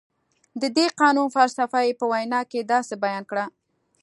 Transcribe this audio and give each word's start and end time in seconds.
د 0.61 0.63
دې 0.77 0.87
قانون 0.99 1.27
فلسفه 1.35 1.79
یې 1.87 1.93
په 1.99 2.05
وینا 2.11 2.41
کې 2.51 2.59
داسې 2.73 2.93
بیان 3.03 3.23
کړه. 3.29 3.45